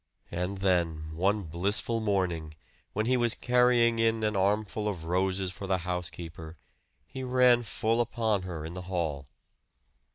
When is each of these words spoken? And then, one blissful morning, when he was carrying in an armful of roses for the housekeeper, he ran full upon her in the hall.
And 0.31 0.57
then, 0.57 1.11
one 1.15 1.43
blissful 1.43 1.99
morning, 1.99 2.55
when 2.93 3.05
he 3.05 3.17
was 3.17 3.35
carrying 3.35 3.99
in 3.99 4.23
an 4.23 4.35
armful 4.35 4.87
of 4.87 5.03
roses 5.03 5.51
for 5.51 5.67
the 5.67 5.77
housekeeper, 5.85 6.57
he 7.05 7.21
ran 7.21 7.61
full 7.61 8.01
upon 8.01 8.41
her 8.41 8.65
in 8.65 8.73
the 8.73 8.81
hall. 8.89 9.27